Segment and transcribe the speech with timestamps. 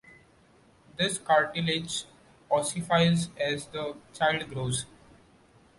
[0.97, 2.05] This cartilage
[2.49, 4.87] ossifies as the child grows.